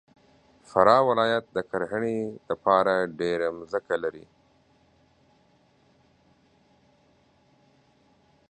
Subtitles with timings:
[0.69, 2.17] فراه ولایت د کرهنې
[2.49, 4.25] دپاره ډېره مځکه لري.